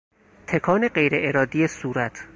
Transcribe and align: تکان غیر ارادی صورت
تکان 0.47 0.87
غیر 0.87 1.11
ارادی 1.15 1.67
صورت 1.67 2.27